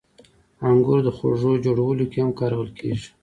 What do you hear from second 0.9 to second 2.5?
د خوږو جوړولو کې هم